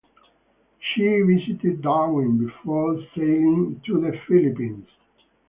[0.79, 4.87] She visited Darwin before sailing to the Philippines.